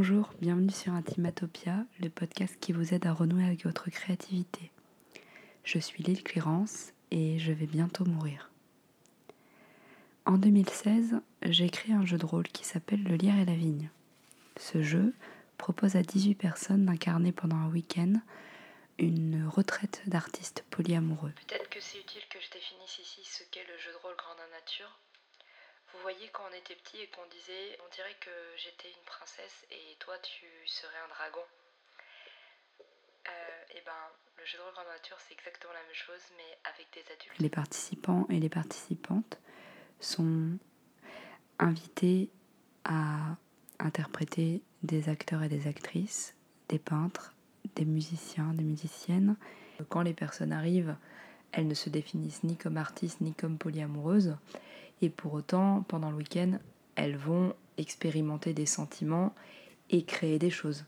[0.00, 4.70] Bonjour, bienvenue sur Intimatopia, le podcast qui vous aide à renouer avec votre créativité.
[5.64, 8.48] Je suis Lille Clérance et je vais bientôt mourir.
[10.24, 13.90] En 2016, j'ai créé un jeu de rôle qui s'appelle Le lierre et la vigne.
[14.56, 15.12] Ce jeu
[15.56, 18.12] propose à 18 personnes d'incarner pendant un week-end
[18.98, 21.32] une retraite d'artistes polyamoureux.
[21.48, 24.46] Peut-être que c'est utile que je définisse ici ce qu'est le jeu de rôle grandeur
[24.52, 24.96] nature.
[25.92, 29.66] Vous voyez quand on était petit et qu'on disait on dirait que j'étais une princesse
[29.70, 31.44] et toi tu serais un dragon.
[33.28, 33.92] Euh, et ben
[34.36, 37.38] le jeu de rôle grandeur nature c'est exactement la même chose mais avec des adultes.
[37.38, 39.38] Les participants et les participantes
[40.00, 40.58] sont
[41.58, 42.30] invités
[42.84, 43.36] à
[43.78, 46.34] interpréter des acteurs et des actrices,
[46.68, 47.34] des peintres,
[47.74, 49.36] des musiciens, des musiciennes.
[49.88, 50.96] Quand les personnes arrivent,
[51.52, 54.36] elles ne se définissent ni comme artistes ni comme polyamoureuses.
[55.02, 56.58] Et pour autant, pendant le week-end,
[56.96, 59.34] elles vont expérimenter des sentiments
[59.90, 60.84] et créer des choses.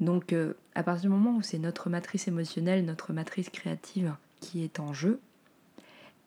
[0.00, 4.64] Donc euh, à partir du moment où c'est notre matrice émotionnelle, notre matrice créative qui
[4.64, 5.20] est en jeu,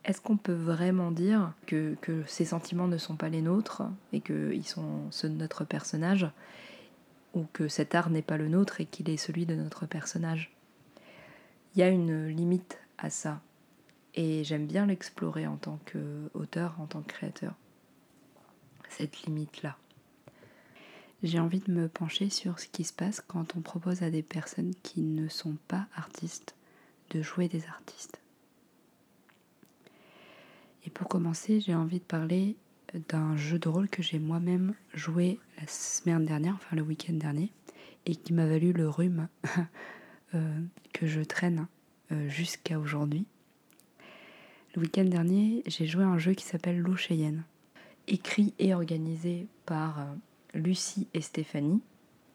[0.05, 4.19] est-ce qu'on peut vraiment dire que, que, ces sentiments ne sont pas les nôtres et
[4.19, 6.27] qu'ils sont ceux de notre personnage
[7.33, 10.53] ou que cet art n'est pas le nôtre et qu'il est celui de notre personnage?
[11.75, 13.41] Il y a une limite à ça
[14.15, 17.55] et j'aime bien l'explorer en tant qu'auteur, en tant que créateur,
[18.89, 19.77] cette limite-là.
[21.23, 24.23] J'ai envie de me pencher sur ce qui se passe quand on propose à des
[24.23, 26.55] personnes qui ne sont pas artistes
[27.11, 28.19] de jouer des artistes.
[30.85, 32.57] Et pour commencer, j'ai envie de parler
[33.09, 37.51] d'un jeu de rôle que j'ai moi-même joué la semaine dernière, enfin le week-end dernier,
[38.05, 39.27] et qui m'a valu le rhume
[40.35, 40.59] euh,
[40.91, 41.67] que je traîne
[42.11, 43.25] euh, jusqu'à aujourd'hui.
[44.75, 47.43] Le week-end dernier, j'ai joué à un jeu qui s'appelle L'eau Cheyenne,
[48.07, 50.03] écrit et organisé par euh,
[50.53, 51.81] Lucie et Stéphanie.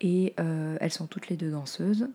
[0.00, 2.08] Et elles sont toutes les deux danseuses.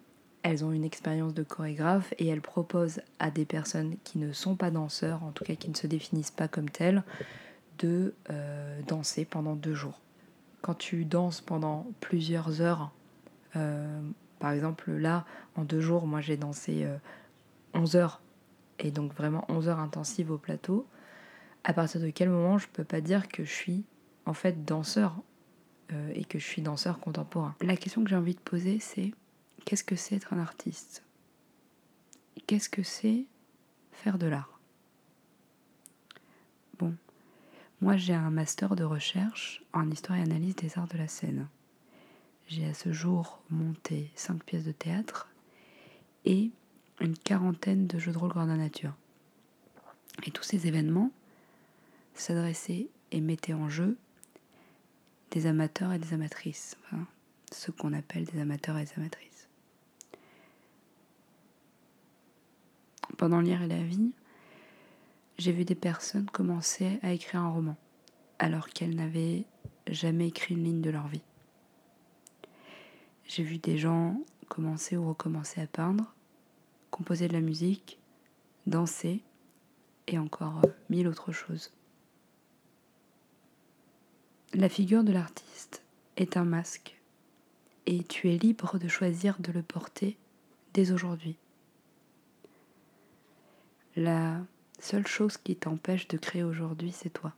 [0.43, 4.55] Elles ont une expérience de chorégraphe et elles proposent à des personnes qui ne sont
[4.55, 7.03] pas danseurs, en tout cas qui ne se définissent pas comme telles,
[7.79, 9.99] de euh, danser pendant deux jours.
[10.61, 12.91] Quand tu danses pendant plusieurs heures,
[13.55, 14.01] euh,
[14.39, 15.25] par exemple là,
[15.55, 16.87] en deux jours, moi j'ai dansé
[17.73, 18.21] 11 euh, heures,
[18.83, 20.85] et donc vraiment 11 heures intensives au plateau,
[21.63, 23.85] à partir de quel moment je peux pas dire que je suis
[24.25, 25.15] en fait danseur
[26.13, 27.55] et que je suis danseur contemporain?
[27.61, 29.11] La question que j'ai envie de poser c'est
[29.65, 31.03] qu'est-ce que c'est être un artiste?
[32.45, 33.25] Qu'est-ce que c'est
[33.91, 34.59] faire de l'art?
[36.79, 36.93] Bon,
[37.79, 41.47] moi, j'ai un master de recherche en histoire et analyse des arts de la scène.
[42.47, 45.29] J'ai à ce jour monté cinq pièces de théâtre
[46.25, 46.51] et
[47.03, 48.93] une quarantaine de jeux de rôle grandeur nature.
[50.25, 51.11] Et tous ces événements
[52.15, 53.97] s'adressaient et mettaient en jeu
[55.31, 57.05] des amateurs et des amatrices, enfin,
[57.51, 59.47] ce qu'on appelle des amateurs et des amatrices.
[63.17, 64.11] Pendant lire et la vie,
[65.37, 67.75] j'ai vu des personnes commencer à écrire un roman
[68.39, 69.45] alors qu'elles n'avaient
[69.87, 71.21] jamais écrit une ligne de leur vie.
[73.27, 74.19] J'ai vu des gens
[74.49, 76.13] commencer ou recommencer à peindre,
[76.93, 77.97] composer de la musique,
[78.67, 79.23] danser
[80.07, 80.61] et encore
[80.91, 81.71] mille autres choses.
[84.53, 85.81] La figure de l'artiste
[86.17, 87.01] est un masque
[87.87, 90.17] et tu es libre de choisir de le porter
[90.75, 91.35] dès aujourd'hui.
[93.95, 94.39] La
[94.79, 97.33] seule chose qui t'empêche de créer aujourd'hui, c'est toi.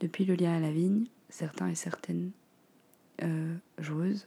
[0.00, 2.32] Depuis le lien à la vigne, certains et certaines
[3.22, 4.26] euh, joueuses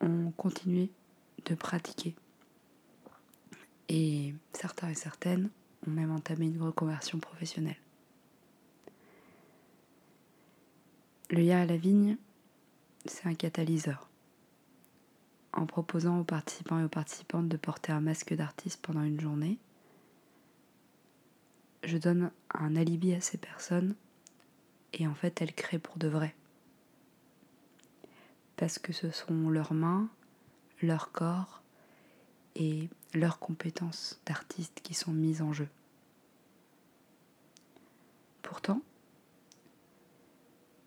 [0.00, 0.88] ont continué
[1.46, 2.14] de pratiquer.
[3.88, 5.50] Et certains et certaines
[5.86, 7.76] ont même entamé une reconversion professionnelle.
[11.30, 12.16] Le lien à la vigne,
[13.06, 14.08] c'est un catalyseur
[15.52, 19.58] en proposant aux participants et aux participantes de porter un masque d'artiste pendant une journée,
[21.84, 23.94] je donne un alibi à ces personnes
[24.92, 26.34] et en fait elles créent pour de vrai.
[28.56, 30.08] Parce que ce sont leurs mains,
[30.82, 31.62] leur corps
[32.54, 35.68] et leurs compétences d'artiste qui sont mises en jeu.
[38.42, 38.82] Pourtant,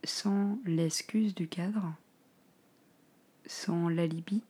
[0.04, 1.94] sans l'excuse du cadre,
[3.46, 4.44] sans l'alibi,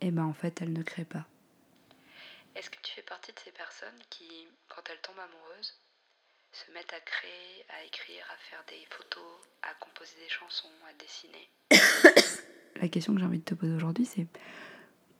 [0.00, 1.26] eh ben en fait, elle ne crée pas.
[2.54, 5.80] Est-ce que tu fais partie de ces personnes qui, quand elles tombent amoureuses,
[6.52, 10.92] se mettent à créer, à écrire, à faire des photos, à composer des chansons, à
[10.94, 11.50] dessiner?
[12.80, 14.26] La question que j'ai envie de te poser aujourd'hui, c'est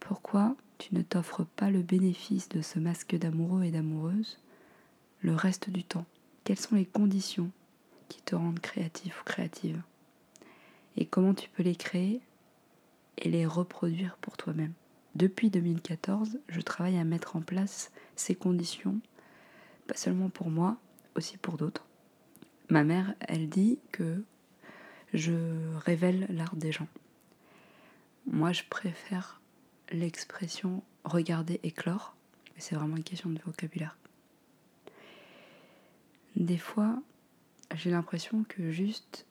[0.00, 4.38] pourquoi tu ne t'offres pas le bénéfice de ce masque d'amoureux et d'amoureuse
[5.20, 6.04] le reste du temps?
[6.44, 7.50] Quelles sont les conditions
[8.08, 9.80] qui te rendent créatif ou créative?
[10.96, 12.20] Et comment tu peux les créer
[13.18, 14.72] et les reproduire pour toi-même?
[15.14, 18.98] Depuis 2014, je travaille à mettre en place ces conditions,
[19.86, 20.76] pas seulement pour moi,
[21.14, 21.86] aussi pour d'autres.
[22.68, 24.22] Ma mère, elle dit que
[25.12, 25.32] je
[25.78, 26.88] révèle l'art des gens.
[28.26, 29.40] Moi, je préfère
[29.90, 32.16] l'expression regarder éclore.
[32.56, 33.98] C'est vraiment une question de vocabulaire.
[36.36, 37.02] Des fois,
[37.74, 39.26] j'ai l'impression que juste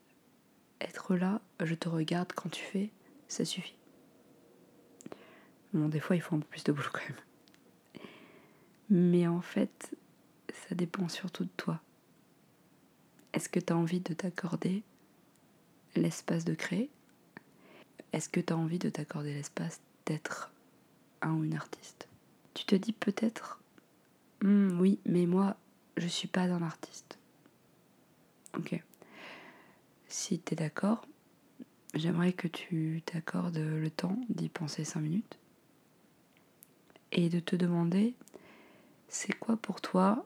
[0.79, 2.91] être là, je te regarde quand tu fais,
[3.27, 3.75] ça suffit.
[5.73, 8.05] Bon, des fois, il faut un peu plus de boulot quand même.
[8.89, 9.95] Mais en fait,
[10.67, 11.81] ça dépend surtout de toi.
[13.33, 14.83] Est-ce que tu as envie de t'accorder
[15.95, 16.91] l'espace de créer?
[18.13, 20.51] Est-ce que tu as envie de t'accorder l'espace d'être
[21.21, 22.07] un ou une artiste?
[22.53, 23.59] Tu te dis peut-être,
[24.43, 25.57] hmm, oui, mais moi,
[25.97, 27.17] je suis pas un artiste.
[28.55, 28.79] Ok.
[30.07, 31.07] Si tu es d'accord,
[31.95, 35.39] j'aimerais que tu t'accordes le temps d'y penser 5 minutes
[37.11, 38.13] et de te demander
[39.07, 40.23] c'est quoi pour toi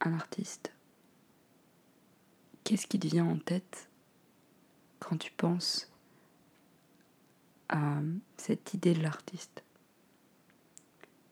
[0.00, 0.72] un artiste?
[2.62, 3.88] Qu'est-ce qui te vient en tête
[5.00, 5.90] quand tu penses
[8.36, 9.62] cette idée de l'artiste.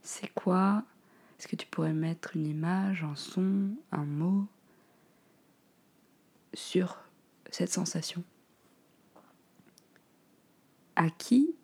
[0.02, 0.84] C'est quoi?
[1.38, 4.46] Est-ce que tu pourrais mettre une image, un son, un mot
[6.54, 6.98] sur
[7.50, 8.22] cette sensation?
[10.94, 11.54] À qui,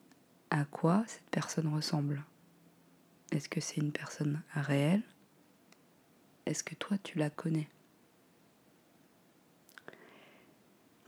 [0.50, 2.24] à quoi cette personne ressemble?
[3.30, 5.02] Est-ce que c'est une personne réelle?
[6.44, 7.68] Est-ce que toi tu la connais?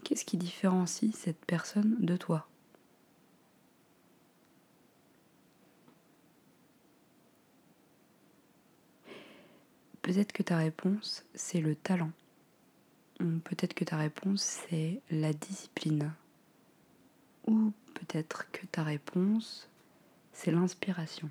[0.04, 2.48] Qu'est-ce qui différencie cette personne de toi?
[10.04, 12.10] Peut-être que ta réponse, c'est le talent.
[13.18, 16.12] Peut-être que ta réponse, c'est la discipline.
[17.46, 19.66] Ou peut-être que ta réponse,
[20.34, 21.30] c'est l'inspiration.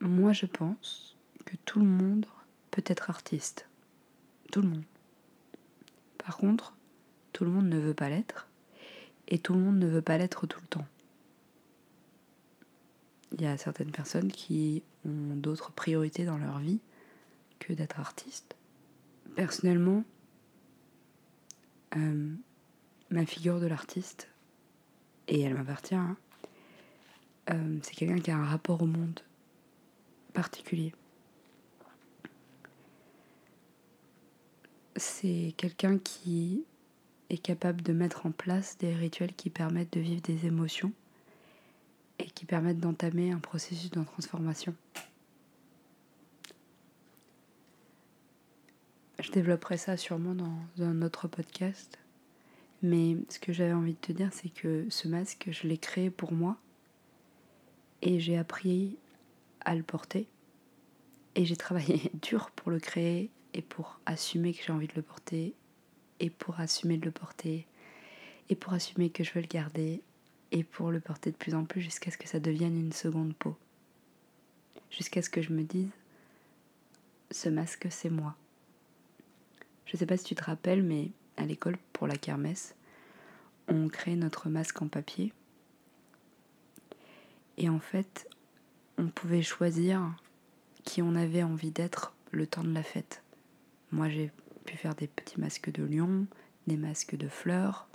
[0.00, 1.14] Moi, je pense
[1.44, 2.24] que tout le monde
[2.70, 3.68] peut être artiste.
[4.52, 4.84] Tout le monde.
[6.16, 6.72] Par contre,
[7.34, 8.48] tout le monde ne veut pas l'être.
[9.28, 10.86] Et tout le monde ne veut pas l'être tout le temps.
[13.36, 16.78] Il y a certaines personnes qui ont d'autres priorités dans leur vie
[17.58, 18.54] que d'être artiste.
[19.34, 20.04] Personnellement,
[21.96, 22.32] euh,
[23.10, 24.28] ma figure de l'artiste,
[25.26, 26.16] et elle m'appartient, hein,
[27.50, 29.20] euh, c'est quelqu'un qui a un rapport au monde
[30.32, 30.92] particulier.
[34.96, 36.64] C'est quelqu'un qui
[37.30, 40.92] est capable de mettre en place des rituels qui permettent de vivre des émotions
[42.18, 44.74] et qui permettent d'entamer un processus de transformation.
[49.20, 51.98] Je développerai ça sûrement dans un autre podcast.
[52.82, 56.10] Mais ce que j'avais envie de te dire, c'est que ce masque, je l'ai créé
[56.10, 56.58] pour moi.
[58.02, 58.98] Et j'ai appris
[59.60, 60.28] à le porter.
[61.34, 65.02] Et j'ai travaillé dur pour le créer et pour assumer que j'ai envie de le
[65.02, 65.54] porter
[66.20, 67.66] et pour assumer de le porter
[68.50, 70.02] et pour assumer que je veux le garder
[70.52, 73.34] et pour le porter de plus en plus jusqu'à ce que ça devienne une seconde
[73.34, 73.56] peau.
[74.90, 75.90] Jusqu'à ce que je me dise
[77.30, 78.36] ce masque c'est moi.
[79.86, 82.74] Je sais pas si tu te rappelles mais à l'école pour la kermesse,
[83.68, 85.32] on crée notre masque en papier.
[87.56, 88.28] Et en fait,
[88.98, 90.14] on pouvait choisir
[90.84, 93.22] qui on avait envie d'être le temps de la fête.
[93.90, 94.30] Moi, j'ai
[94.64, 96.26] pu faire des petits masques de lion,
[96.66, 97.88] des masques de fleurs.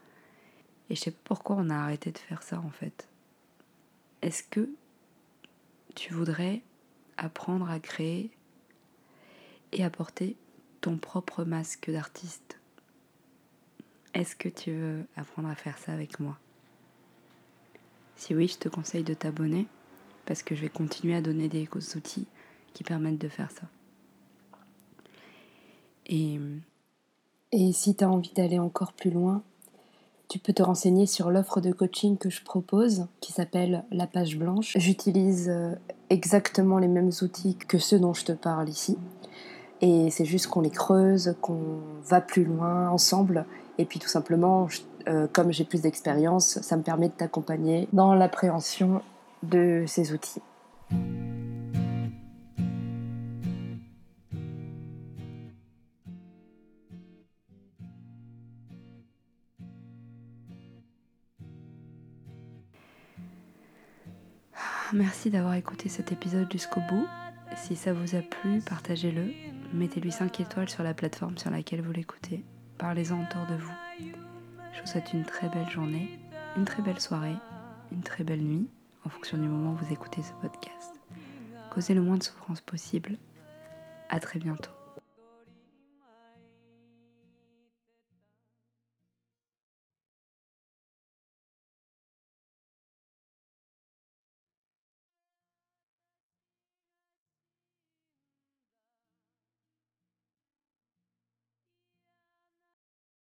[0.89, 3.07] Et je sais pas pourquoi on a arrêté de faire ça en fait.
[4.21, 4.69] Est-ce que
[5.95, 6.61] tu voudrais
[7.17, 8.31] apprendre à créer
[9.71, 10.35] et apporter
[10.81, 12.57] ton propre masque d'artiste?
[14.13, 16.37] Est-ce que tu veux apprendre à faire ça avec moi?
[18.15, 19.67] Si oui, je te conseille de t'abonner
[20.25, 22.27] parce que je vais continuer à donner des outils
[22.73, 23.67] qui permettent de faire ça.
[26.07, 26.39] Et,
[27.51, 29.43] et si tu as envie d'aller encore plus loin,
[30.29, 34.37] tu peux te renseigner sur l'offre de coaching que je propose, qui s'appelle La Page
[34.37, 34.73] Blanche.
[34.77, 35.73] J'utilise euh,
[36.11, 38.97] exactement les mêmes outils que ceux dont je te parle ici.
[39.81, 43.45] Et c'est juste qu'on les creuse, qu'on va plus loin ensemble.
[43.79, 44.67] Et puis tout simplement,
[45.07, 49.01] euh, comme j'ai plus d'expérience, ça me permet de t'accompagner dans l'appréhension
[49.41, 50.41] de ces outils.
[64.93, 67.07] Merci d'avoir écouté cet épisode jusqu'au bout.
[67.55, 69.31] Si ça vous a plu, partagez-le.
[69.73, 72.43] Mettez-lui 5 étoiles sur la plateforme sur laquelle vous l'écoutez.
[72.79, 73.73] Parlez-en autour de vous.
[74.73, 76.19] Je vous souhaite une très belle journée,
[76.57, 77.35] une très belle soirée,
[77.91, 78.67] une très belle nuit,
[79.05, 80.99] en fonction du moment où vous écoutez ce podcast.
[81.69, 83.17] Causez le moins de souffrance possible.
[84.09, 84.78] À très bientôt.